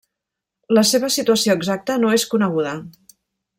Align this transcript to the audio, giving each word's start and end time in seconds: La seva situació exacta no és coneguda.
La 0.77 0.83
seva 0.91 1.09
situació 1.17 1.57
exacta 1.61 1.99
no 2.05 2.17
és 2.19 2.27
coneguda. 2.35 2.75